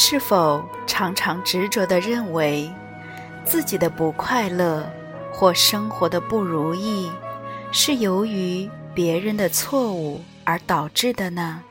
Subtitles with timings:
[0.00, 2.70] 是否常常执着地认为，
[3.44, 4.88] 自己的不快乐
[5.32, 7.10] 或生活的不如意，
[7.72, 11.64] 是由于别人的错误而导致的呢？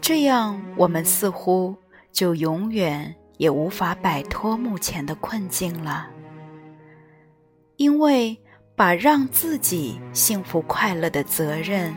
[0.00, 1.76] 这样，我们似乎
[2.10, 6.08] 就永远也无法摆脱目前的困境了。
[7.76, 8.36] 因为
[8.74, 11.94] 把让自己幸福快乐的责任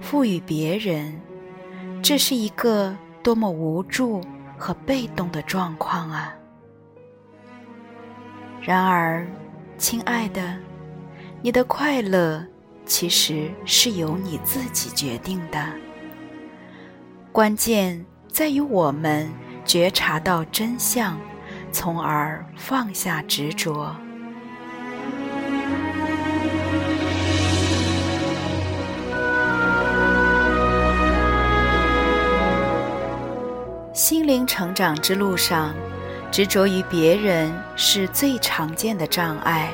[0.00, 1.20] 赋予别人，
[2.02, 2.96] 这是一个。
[3.28, 4.22] 多么无助
[4.56, 6.34] 和被动的状况啊！
[8.62, 9.28] 然而，
[9.76, 10.56] 亲爱的，
[11.42, 12.42] 你的快乐
[12.86, 15.62] 其实是由你自己决定的。
[17.30, 19.30] 关键在于我们
[19.62, 21.14] 觉察到真相，
[21.70, 23.94] 从而放下执着。
[34.38, 35.74] 灵成长之路上，
[36.30, 39.72] 执着于别人是最常见的障碍。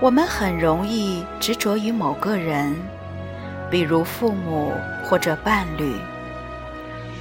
[0.00, 2.74] 我们很容易执着于某个人，
[3.70, 4.72] 比如父母
[5.04, 5.94] 或者伴侣。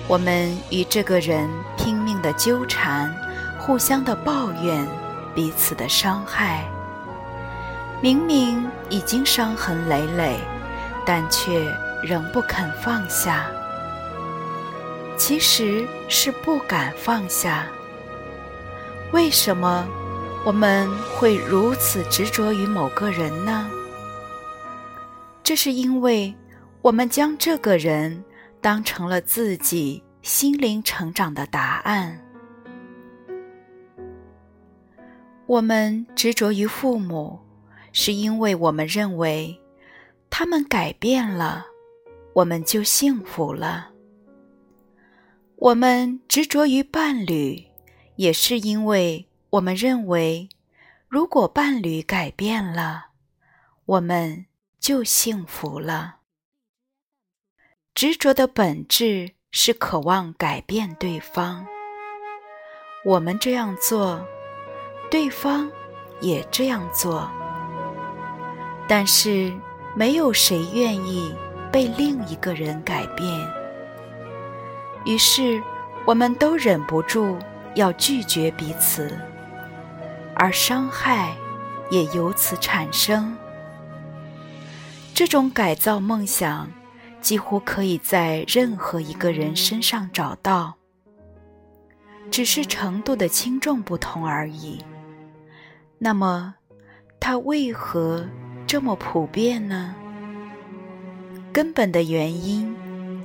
[0.08, 3.14] 我们与这个人拼命的纠缠，
[3.59, 4.88] 互相的抱怨，
[5.36, 6.64] 彼此的伤害。
[7.99, 10.39] 明明已经伤痕累累，
[11.05, 11.69] 但却
[12.02, 13.47] 仍不肯放下。
[15.18, 17.68] 其实是不敢放下。
[19.12, 19.88] 为什么
[20.45, 23.70] 我们会如此执着于某个人呢？
[25.44, 26.36] 这是因为
[26.82, 28.23] 我们将这个人
[28.61, 32.22] 当成了自己心灵成长的答案。
[35.45, 37.39] 我们执着于父母，
[37.94, 39.58] 是因为我们认为
[40.30, 41.66] 他们改变了，
[42.33, 43.92] 我们就幸福了。
[45.60, 47.66] 我们执着于伴侣，
[48.18, 50.50] 也是因为我们认为，
[51.08, 53.08] 如果伴侣改变了，
[53.86, 54.45] 我们
[54.80, 56.18] 就幸福了。
[57.95, 61.66] 执着的本质是渴望改变对方。
[63.04, 64.24] 我们这样做，
[65.10, 65.72] 对方
[66.22, 67.28] 也这样做，
[68.88, 69.52] 但是
[69.95, 71.34] 没有谁愿意
[71.72, 73.57] 被另一个人改变。
[75.08, 75.64] 于是，
[76.06, 77.38] 我们都忍不住
[77.76, 79.18] 要拒绝彼此，
[80.36, 81.34] 而伤害
[81.90, 83.34] 也由此产生。
[85.14, 86.70] 这种改造梦想，
[87.22, 90.76] 几乎可以在任何一个人身上找到，
[92.30, 94.84] 只是程度的轻重不同而已。
[95.98, 96.54] 那么，
[97.18, 98.28] 它为何
[98.68, 99.95] 这么普遍呢？
[101.54, 102.76] 根本的原因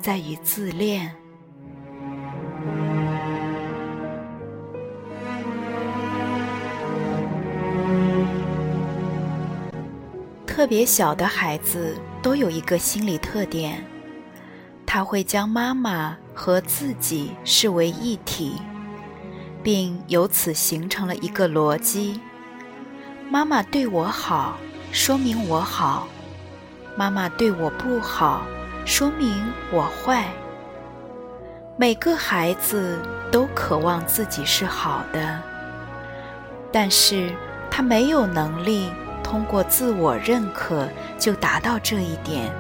[0.00, 1.12] 在于自恋。
[10.62, 13.84] 特别小的孩子都有一个心理特点，
[14.86, 18.62] 他会将妈妈和自己视为一体，
[19.60, 22.20] 并由此形成了一个逻辑：
[23.28, 24.56] 妈妈对我好，
[24.92, 26.06] 说明我好；
[26.96, 28.42] 妈妈对我不好，
[28.84, 29.34] 说明
[29.72, 30.32] 我坏。
[31.76, 33.00] 每个孩子
[33.32, 35.42] 都渴望自己是好的，
[36.70, 37.34] 但是
[37.68, 38.92] 他没有能力。
[39.22, 40.88] 通过自我认可
[41.18, 42.52] 就达到这一点，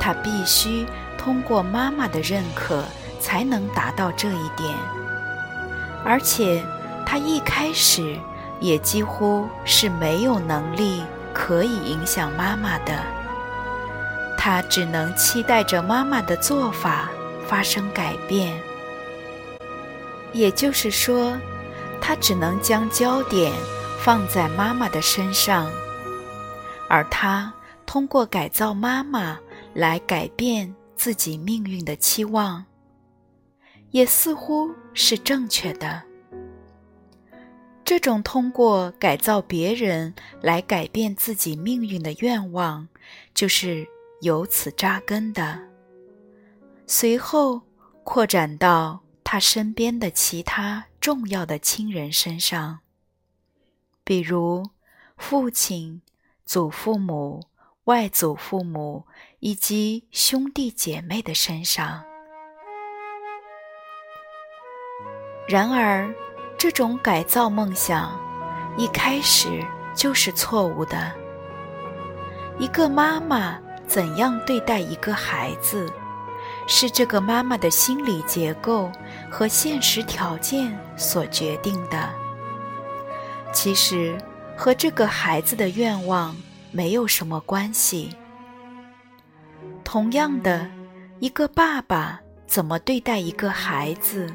[0.00, 0.86] 他必须
[1.16, 2.84] 通过妈妈的认可
[3.20, 4.74] 才能达到这一点，
[6.04, 6.64] 而且
[7.06, 8.16] 他一开始
[8.58, 11.02] 也几乎是没有能力
[11.32, 12.98] 可以影响妈妈的，
[14.36, 17.08] 他只能期待着妈妈的做法
[17.46, 18.52] 发生改变，
[20.32, 21.38] 也就是说，
[22.00, 23.52] 他只能将焦点。
[24.04, 25.70] 放在妈妈的身上，
[26.88, 27.54] 而他
[27.86, 29.38] 通过改造妈妈
[29.74, 32.64] 来改变自己命运的期望，
[33.92, 36.02] 也似乎是正确的。
[37.84, 42.88] 这种通过改造别人来改变自己命运的愿望，
[43.32, 43.86] 就是
[44.22, 45.60] 由此扎根的。
[46.88, 47.62] 随后，
[48.02, 52.80] 扩展到他身边的其他重要的亲人身上，
[54.04, 54.64] 比如
[55.16, 56.02] 父亲、
[56.44, 57.40] 祖父母、
[57.84, 59.06] 外祖父母
[59.40, 62.02] 以及兄弟姐妹的身上。
[65.48, 66.12] 然而，
[66.56, 68.18] 这种改造梦想
[68.76, 69.64] 一开始
[69.94, 71.12] 就是错误的。
[72.58, 75.92] 一个妈妈怎样对待一个孩子，
[76.68, 78.90] 是这个妈妈的心理结构
[79.30, 82.21] 和现实条件所决定的。
[83.52, 84.16] 其实
[84.56, 86.34] 和这个孩子的愿望
[86.70, 88.10] 没有什么关系。
[89.84, 90.68] 同样的，
[91.20, 94.34] 一个爸爸怎么对待一个孩子，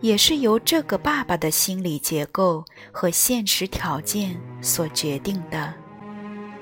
[0.00, 5.72] 也是由这个爸爸的心理结构和现实条件所决定的。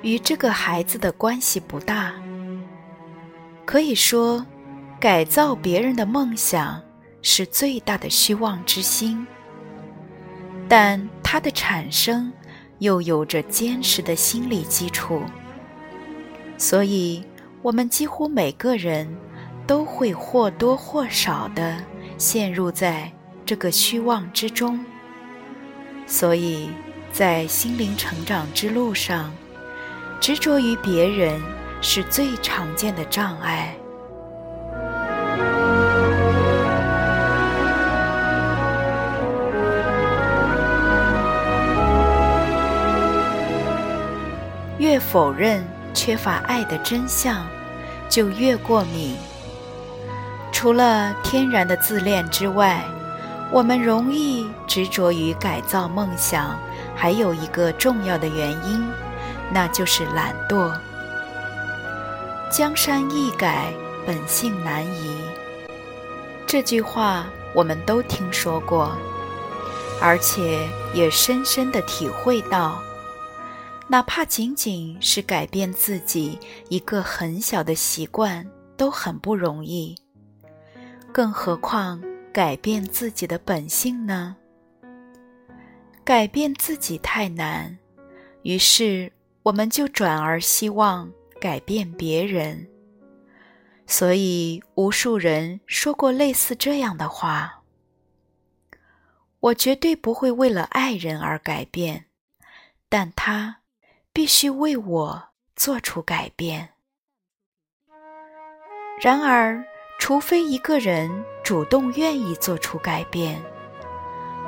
[0.02, 2.12] 与这个孩子的关系不大。
[3.64, 4.44] 可以说，
[5.00, 6.81] 改造别人的梦想
[7.22, 9.26] 是最大的虚妄之心，
[10.69, 12.33] 但它的产生
[12.79, 15.21] 又有着坚实的心理基础。
[16.56, 17.23] 所以，
[17.61, 19.06] 我们几乎每个人
[19.67, 21.77] 都会或多或少地
[22.17, 23.12] 陷入在
[23.44, 24.83] 这个虚妄之中。
[26.06, 26.71] 所以
[27.12, 29.31] 在心灵成长之路上，
[30.19, 31.38] 执着于别人
[31.83, 33.77] 是最常见的障碍。
[44.96, 45.62] 越否认
[45.93, 47.46] 缺乏爱的真相，
[48.08, 49.14] 就越过敏。
[50.50, 52.82] 除了天然的自恋之外，
[53.52, 56.58] 我们容易执着于改造梦想，
[56.94, 58.82] 还有一个重要的原因。
[59.52, 60.72] 那就是懒惰。
[62.50, 63.75] 江山易改，
[64.06, 65.20] 本性难移。
[66.46, 68.96] 这句话我们都听说过，
[70.00, 72.81] 而且也深深的体会到，
[73.88, 76.38] 哪怕仅仅是改变自己
[76.69, 78.47] 一个很小的习惯，
[78.77, 79.97] 都很不容易，
[81.12, 82.03] 更何况
[82.33, 84.37] 改变自己的本性呢？
[86.05, 87.79] 改变自己太难，
[88.43, 89.12] 于是。
[89.47, 91.09] 我们就转而希望
[91.41, 92.67] 改变别人，
[93.87, 97.62] 所以无数人说过类似这样的话
[99.38, 102.06] ：“我绝对不会为了爱人而改变，
[102.88, 103.59] 但他
[104.16, 105.24] 必须为我
[105.54, 106.70] 做出改变。”
[108.98, 109.62] 然而，
[109.98, 113.38] 除非一个人主动愿意做出改变，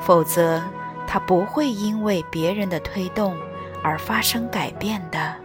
[0.01, 0.65] 否则
[1.07, 3.37] 他不会因为别人的推动。
[3.81, 5.37] 而发生改变的，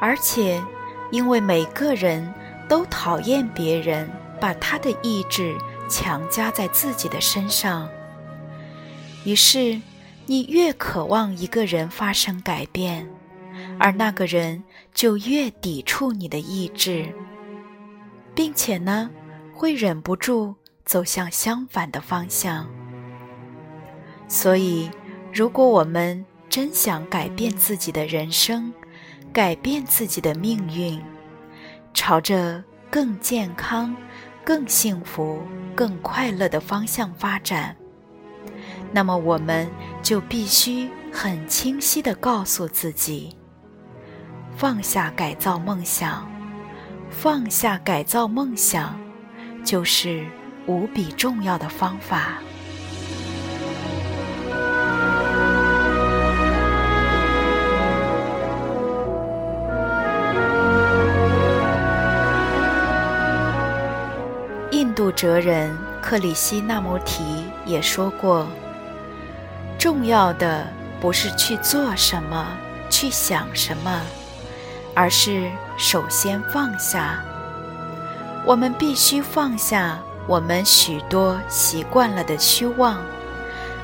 [0.00, 0.62] 而且，
[1.10, 2.32] 因为每个人
[2.68, 4.08] 都讨厌别人
[4.40, 5.58] 把他的意志
[5.88, 7.88] 强加在自己的身上，
[9.24, 9.80] 于是
[10.30, 13.08] 你越渴望一个人发生改变，
[13.78, 17.10] 而那个人就越抵触你的意志，
[18.34, 19.08] 并且呢，
[19.54, 20.54] 会忍不住
[20.84, 22.68] 走向相反的方向，
[24.28, 24.90] 所以。
[25.30, 28.72] 如果我们真想改变自己的人生，
[29.30, 31.00] 改变自己的命运，
[31.92, 33.94] 朝着更健康、
[34.42, 35.42] 更幸福、
[35.76, 37.76] 更快乐的方向发展，
[38.92, 39.68] 那么我们
[40.02, 43.36] 就必须很清晰地告诉自己：
[44.56, 46.30] 放下改造梦想，
[47.10, 48.98] 放下改造梦想，
[49.64, 50.26] 就是
[50.66, 52.38] 无比重要的方法。
[64.70, 68.46] 印度哲人克里希那穆提也说过
[69.78, 70.66] ：“重要的
[71.00, 72.48] 不是去做什么、
[72.90, 74.02] 去想什么，
[74.92, 77.22] 而是首先放下。
[78.44, 82.98] 我们必须放下我们许多习惯了的虚妄，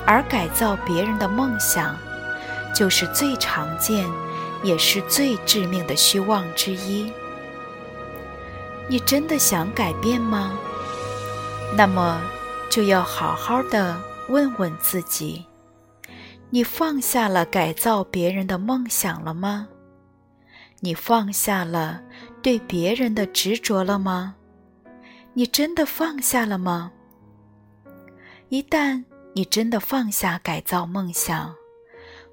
[0.05, 1.95] 而改造别人的梦想，
[2.73, 4.05] 就是最常见
[4.63, 7.09] 也是最致命的虚妄之一。
[8.89, 10.51] 你真的想改变吗？”
[11.77, 12.19] 那么，
[12.69, 13.95] 就要好好的
[14.27, 15.45] 问问自己：
[16.55, 19.67] 你放下了改造别人的梦想了吗？
[20.79, 22.01] 你放下了
[22.41, 24.37] 对别人的执着了吗？
[25.33, 26.93] 你真的放下了吗？
[28.47, 31.53] 一旦你真的放下改造梦想，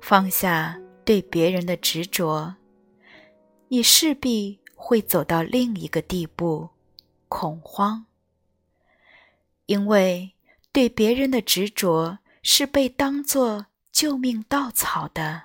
[0.00, 2.54] 放下对别人的执着，
[3.66, 6.68] 你势必会走到另一个地步。
[7.28, 8.06] 恐慌，
[9.66, 10.34] 因为
[10.70, 15.42] 对别人的执着是被当作救命稻草的。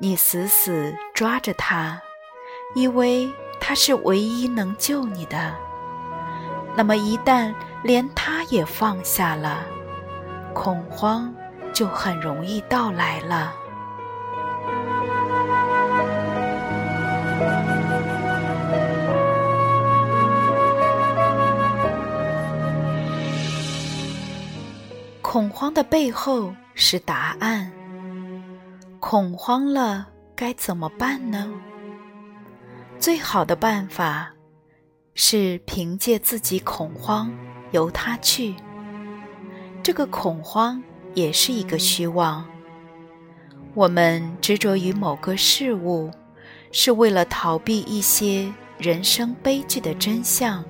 [0.00, 2.02] 你死死抓着他，
[2.74, 5.54] 以为他是唯一能救你的。
[6.76, 9.64] 那么一旦连他也放下了，
[10.52, 11.32] 恐慌
[11.72, 13.54] 就很容易到来了。
[25.20, 27.70] 恐慌的背后是答案。
[29.00, 31.52] 恐慌了该怎么办呢？
[32.98, 34.32] 最好的办法
[35.14, 37.32] 是凭借自己恐慌，
[37.72, 38.54] 由它去。
[39.82, 40.82] 这个恐慌
[41.14, 42.44] 也是一个虚妄。
[43.74, 46.10] 我们执着于某个事物，
[46.70, 50.64] 是为了逃避一些人生悲剧的真相。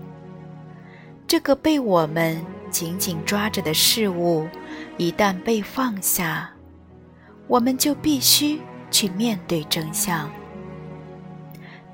[1.26, 2.42] 这个被我们。
[2.72, 4.48] 紧紧抓着的事物，
[4.96, 6.50] 一旦被放下，
[7.48, 10.30] 我们就必须去面对真相。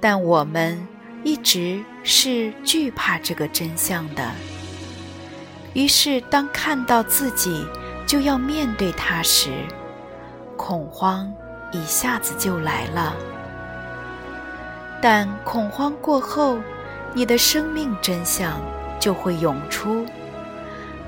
[0.01, 0.87] 但我们
[1.25, 4.31] 一直是惧怕这个真相的。
[5.75, 7.67] 于是，当看到自己
[8.07, 9.51] 就要面对它时，
[10.57, 11.33] 恐慌
[11.73, 13.15] 一下子就来了。
[15.01, 16.59] 但恐慌过后，
[17.15, 18.61] 你的生命真相
[18.99, 20.05] 就会涌出。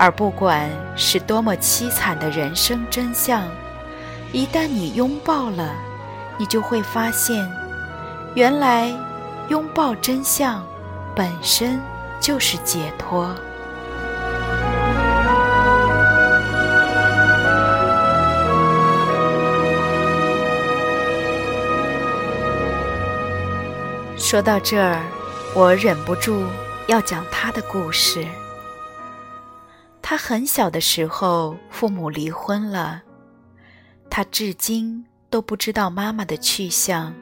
[0.01, 3.47] 而不管是多么凄惨的人生真相，
[4.31, 5.75] 一旦你拥抱了，
[6.39, 7.47] 你就会发现，
[8.33, 8.91] 原来
[9.49, 10.65] 拥抱真相
[11.15, 11.79] 本身
[12.19, 13.29] 就是解脱。
[24.17, 24.99] 说到这儿，
[25.53, 26.43] 我忍不住
[26.87, 28.25] 要讲他的故事。
[30.11, 33.01] 他很小的时候，父母离婚了，
[34.09, 37.15] 他至今都不知道妈妈的去向，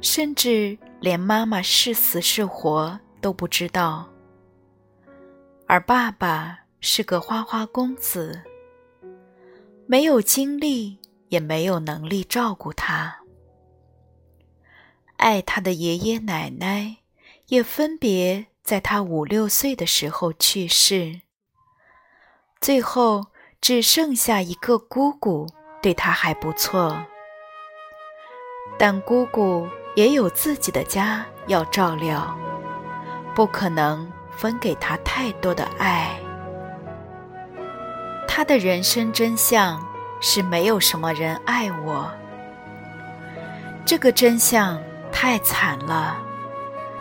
[0.00, 4.08] 甚至连妈妈是死是活都不知道。
[5.66, 8.40] 而爸爸是个花花公子，
[9.86, 10.98] 没有精力，
[11.28, 13.18] 也没有能力照顾他。
[15.18, 16.96] 爱他的爷爷奶奶
[17.48, 21.20] 也分别在他五六岁的时候去世。
[22.60, 23.24] 最后
[23.62, 25.46] 只剩下一个姑姑，
[25.80, 26.94] 对他还不错，
[28.78, 32.36] 但姑姑也有自己的家要照料，
[33.34, 36.14] 不可能分给他太多的爱。
[38.28, 39.82] 他的人生真相
[40.20, 42.12] 是没有什么人爱我，
[43.86, 44.78] 这个真相
[45.10, 46.14] 太惨了，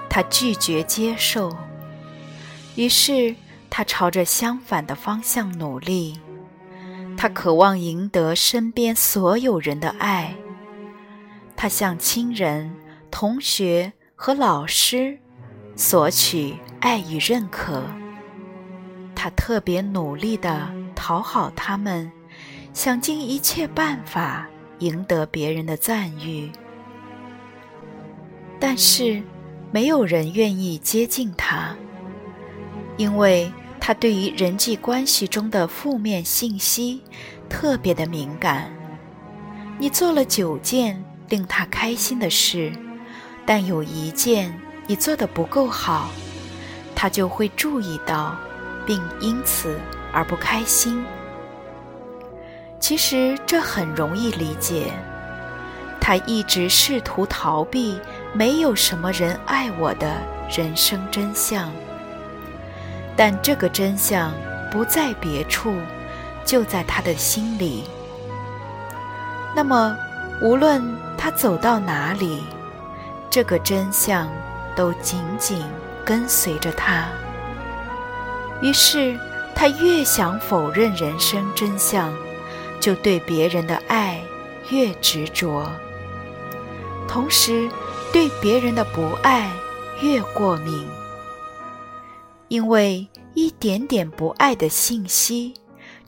[0.09, 1.53] 他拒绝接受，
[2.75, 3.35] 于是。
[3.69, 6.19] 他朝着相反的方向努力，
[7.15, 10.35] 他渴望赢得身边所有人的爱。
[11.55, 12.73] 他向亲人、
[13.11, 15.17] 同学和老师
[15.75, 17.83] 索取爱与认可。
[19.15, 22.11] 他特别努力地讨好他们，
[22.73, 24.47] 想尽一切办法
[24.79, 26.51] 赢得别人的赞誉。
[28.59, 29.21] 但是，
[29.71, 31.75] 没有人愿意接近他。
[32.97, 33.49] 因为
[33.79, 37.01] 他对于人际关系中的负面信息
[37.49, 38.71] 特别的敏感，
[39.79, 42.71] 你做了九件令他开心的事，
[43.45, 44.53] 但有一件
[44.85, 46.09] 你做的不够好，
[46.95, 48.35] 他就会注意到，
[48.85, 49.79] 并因此
[50.11, 51.03] 而不开心。
[52.79, 54.91] 其实这很容易理解，
[55.99, 57.99] 他一直试图逃避
[58.33, 61.71] 没有什么人爱我的人生真相。
[63.19, 64.31] 但这个真相
[64.71, 65.75] 不在别处，
[66.45, 67.83] 就在他的心里。
[69.53, 69.93] 那么，
[70.41, 70.81] 无论
[71.17, 72.41] 他走到哪里，
[73.29, 74.29] 这个真相
[74.73, 75.61] 都紧紧
[76.05, 77.09] 跟随着他。
[78.61, 79.19] 于是，
[79.53, 82.13] 他越想否认人生真相，
[82.79, 84.21] 就对别人的爱
[84.69, 85.69] 越执着，
[87.05, 87.69] 同时
[88.13, 89.51] 对别人的不爱
[89.99, 90.87] 越过敏。
[92.49, 95.53] 因为一点点不爱的信息，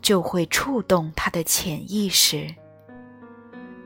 [0.01, 2.53] 就会触动他的潜意识，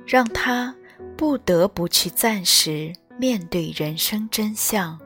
[0.05, 0.75] 让他
[1.15, 4.99] 不得不去暂时面对人生真相。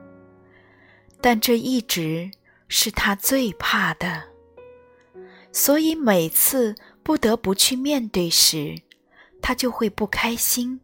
[1.19, 2.31] 但这一直
[2.67, 4.23] 是他最怕的，
[5.51, 8.83] 所以每次不得不去面对时，
[9.41, 10.79] 他就会不开心，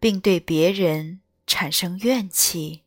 [0.00, 2.82] 并对别人产生怨气。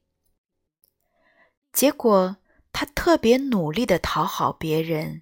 [1.73, 2.35] 结果
[2.73, 5.21] 他特别努力的讨好别人，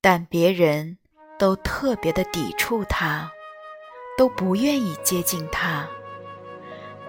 [0.00, 0.98] 但别人
[1.38, 3.30] 都特别的抵触他，
[4.16, 5.86] 都不愿意接近他。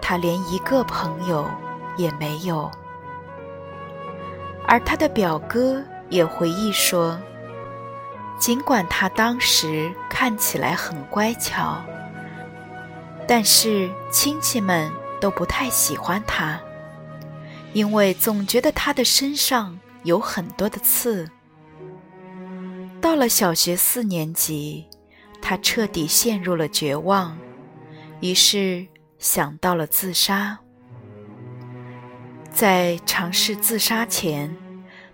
[0.00, 1.48] 他连一个朋友
[1.96, 2.70] 也没有。
[4.66, 7.20] 而他的表哥也回忆说，
[8.38, 11.82] 尽管他当时看起来很乖巧，
[13.28, 14.90] 但是亲戚们
[15.20, 16.60] 都不太喜欢他。
[17.72, 21.28] 因为总觉得他的身上有很多的刺。
[23.00, 24.86] 到了小学四年级，
[25.40, 27.38] 他彻底陷入了绝望，
[28.20, 28.86] 于是
[29.18, 30.58] 想到了自杀。
[32.52, 34.54] 在尝试自杀前，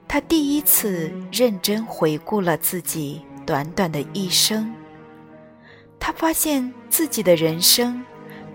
[0.08, 4.75] 他第一次认真回顾了自己短短的一生。
[6.00, 8.04] 他发现自己的人生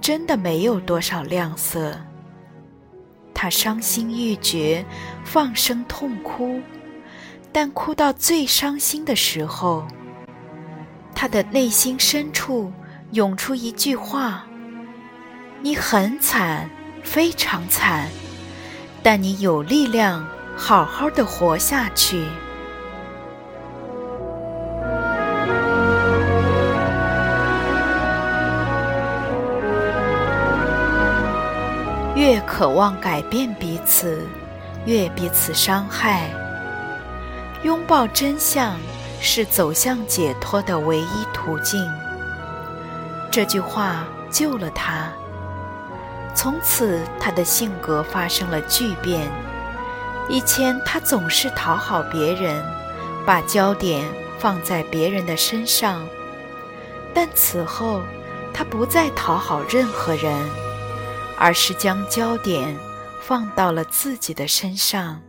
[0.02, 1.98] 真的没有多少亮色。
[3.34, 4.86] 他伤心欲绝，
[5.24, 6.62] 放声痛哭，
[7.52, 9.88] 但哭到最伤心的时候，
[11.16, 12.72] 他的内心深处
[13.12, 14.46] 涌出一句话
[15.62, 16.70] ：“你很惨，
[17.04, 18.10] 非常惨，
[19.02, 22.26] 但你有力量好好的活下去。”
[32.22, 34.28] 越渴望改变彼此，
[34.86, 36.30] 越彼此伤害。
[37.64, 38.76] 拥抱真相
[39.20, 41.84] 是走向解脱的唯一途径。
[43.32, 45.12] 这句话救了他。
[46.36, 49.28] 从此，他的性格发生了巨变。
[50.30, 52.64] 以前，他总是讨好别人，
[53.26, 54.06] 把焦点
[54.38, 56.06] 放在别人的身上，
[57.16, 58.04] 但此后，
[58.54, 60.32] 他不再讨好任何人。
[61.44, 62.78] 而是将焦点
[63.20, 65.20] 放到了自己的身上，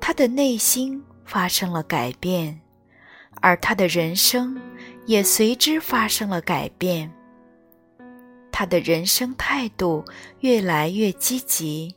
[0.00, 2.58] 他的内心发生了改变，
[3.42, 4.58] 而他的人生
[5.04, 7.12] 也随之发生了改变。
[8.50, 10.02] 他的人生态度
[10.40, 11.94] 越来越积极，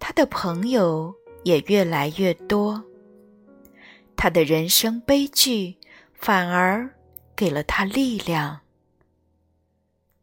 [0.00, 1.14] 他的朋友
[1.44, 2.82] 也越来越多，
[4.16, 5.76] 他的人生悲剧
[6.12, 6.90] 反而
[7.36, 8.62] 给了他力量，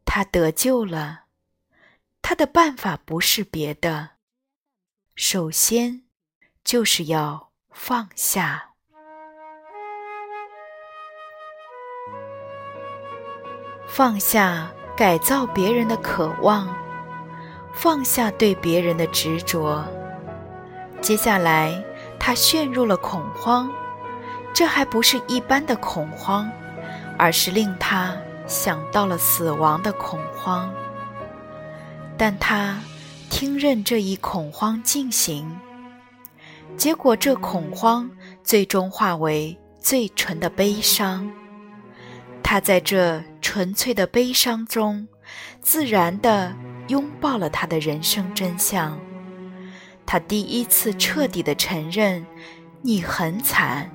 [0.04, 1.22] 他得救了。
[2.28, 4.10] 他的办法不是别的，
[5.14, 6.02] 首先
[6.64, 8.72] 就是要放下，
[13.86, 16.76] 放下改造别人的渴望，
[17.72, 19.86] 放下对别人的执着。
[21.00, 21.80] 接下来，
[22.20, 23.72] 他陷入了恐慌，
[24.52, 26.50] 这还不是一般的恐慌，
[27.20, 30.74] 而是令他想到了死亡的恐慌。
[32.17, 32.80] 但他
[33.30, 35.49] 听任这一恐慌进行，
[36.78, 38.10] 结果这恐慌
[38.43, 41.30] 最终化为最纯的悲伤。
[42.41, 45.08] 他在这纯粹的悲伤中，
[45.62, 46.56] 自然地
[46.88, 48.97] 拥抱了他的人生真相。
[50.06, 52.23] 他第一次彻底地承认，
[52.82, 53.89] 你很惨。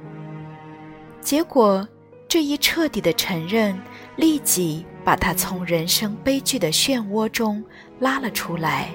[1.22, 1.88] 结果
[2.26, 3.80] 这一彻底的承认，
[4.16, 7.64] 立即把他从人生悲剧的漩涡中。
[8.00, 8.88] 拉了出来，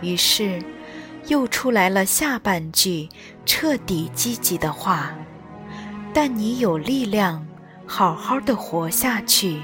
[0.00, 0.62] 于是
[1.26, 3.06] 又出来了下半句
[3.44, 5.12] 彻底积极的话
[6.14, 7.46] ：“但你有力量，
[7.86, 9.60] 好好的活下去。”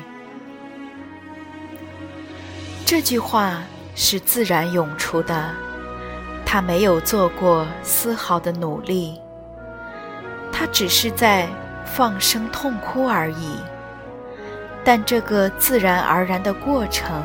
[2.85, 3.62] 这句话
[3.94, 5.55] 是自然涌出的，
[6.44, 9.18] 他没有做过丝毫的努力，
[10.53, 11.48] 他只是在
[11.87, 13.57] 放声痛哭而已。
[14.85, 17.23] 但这个自然而然的过程。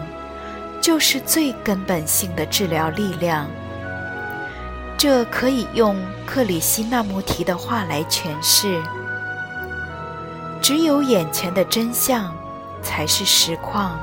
[0.80, 3.46] 就是最根本性的治疗力量。
[4.98, 8.82] 这可以用克里希那穆提的话来诠释：
[10.62, 12.34] 只有眼前的真相
[12.82, 14.00] 才是实况。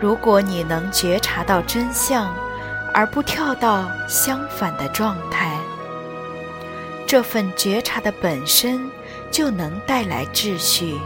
[0.00, 2.32] 如果你能觉察到真相，
[2.94, 5.58] 而不跳到相反的状态，
[7.04, 8.88] 这份觉察的本身
[9.28, 11.00] 就能带来秩序，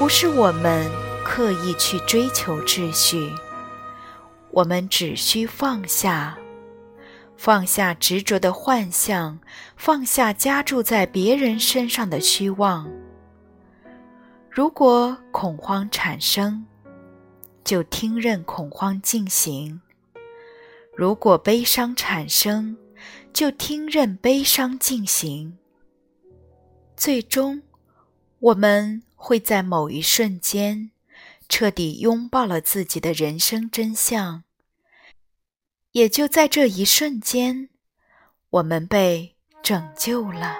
[0.00, 0.90] 不是我们。
[1.22, 3.30] 刻意去追求秩序，
[4.50, 6.36] 我们只需放下，
[7.36, 9.38] 放下执着的幻象，
[9.76, 12.90] 放下加注在别人身上的虚妄。
[14.48, 16.66] 如果恐慌产生，
[17.62, 19.78] 就听任恐慌进行；
[20.96, 22.76] 如果悲伤产生，
[23.32, 25.58] 就听任悲伤进行。
[26.96, 27.62] 最终，
[28.40, 30.92] 我们会在某一瞬间。
[31.48, 34.44] 彻底拥抱了自己的人生真相，
[35.90, 37.70] 也就在这一瞬间，
[38.50, 40.56] 我们被拯救了。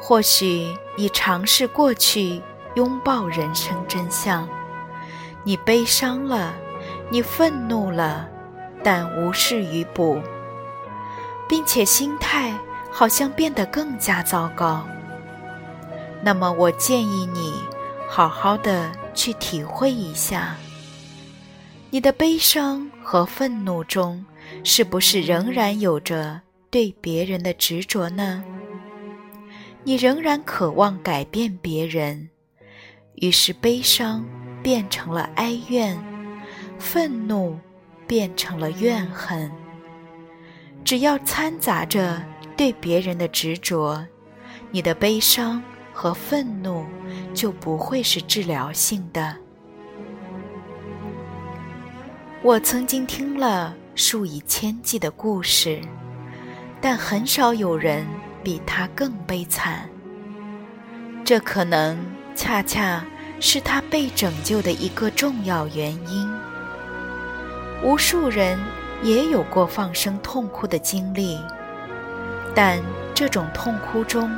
[0.00, 2.40] 或许你尝试过去
[2.74, 4.48] 拥抱人生真相，
[5.44, 6.54] 你悲伤了，
[7.10, 8.26] 你愤怒了，
[8.82, 10.18] 但无事于补，
[11.46, 12.58] 并且心态
[12.90, 14.88] 好像变得更加糟糕。
[16.24, 17.52] 那么，我建议你
[18.08, 20.56] 好好的去体会一下，
[21.90, 24.24] 你的悲伤和愤怒中，
[24.62, 28.44] 是不是仍然有着对别人的执着呢？
[29.82, 32.28] 你仍然渴望改变别人，
[33.16, 34.24] 于是悲伤
[34.62, 35.98] 变成了哀怨，
[36.78, 37.58] 愤怒
[38.06, 39.50] 变成了怨恨。
[40.84, 42.22] 只要掺杂着
[42.56, 44.06] 对别人的执着，
[44.70, 45.60] 你的悲伤
[45.92, 46.84] 和愤怒
[47.34, 49.36] 就不会是治疗性的。
[52.42, 55.80] 我曾经听了数以千计的故事，
[56.80, 58.06] 但很少有人。
[58.44, 59.88] 比他更悲惨，
[61.24, 61.96] 这可能
[62.34, 63.04] 恰恰
[63.38, 66.28] 是他被拯救的一个重要原因。
[67.84, 68.58] 无数人
[69.00, 71.38] 也有过放声痛哭的经历，
[72.52, 72.80] 但
[73.14, 74.28] 这种痛哭中，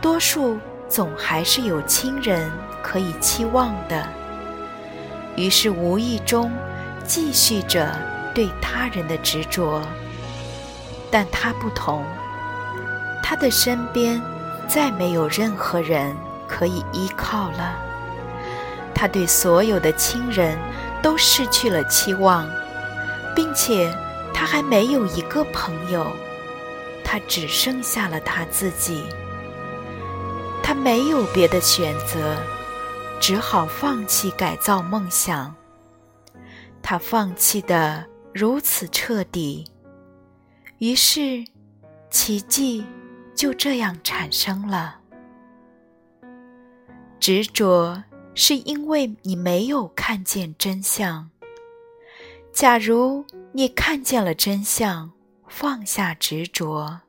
[0.00, 2.50] 多数总还是有亲人
[2.82, 4.06] 可以期望的，
[5.36, 6.50] 于是无意中
[7.04, 7.92] 继续着
[8.34, 9.82] 对他人的执着，
[11.10, 12.04] 但他不同。
[13.22, 14.22] 他的身边
[14.68, 17.74] 再没有任何人可以依靠了，
[18.94, 20.56] 他对所有的亲人
[21.02, 22.48] 都失去了期望，
[23.34, 23.92] 并且
[24.32, 26.06] 他还没有一个朋友，
[27.04, 29.04] 他只剩下了他自己。
[30.66, 32.36] 他没有别的选择，
[33.20, 35.54] 只好放弃改造梦想。
[36.82, 39.64] 他放弃的如此彻底，
[40.78, 41.44] 于是
[42.10, 42.84] 奇迹。
[43.32, 44.98] 就这样产生了。
[47.20, 48.02] 执着
[48.34, 51.30] 是因为你没有看见真相。
[52.50, 55.12] 假如你看见了真相，
[55.46, 57.02] 放下执着，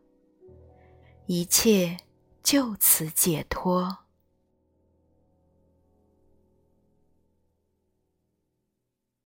[1.28, 1.98] 一切
[2.48, 4.07] 就此解脱。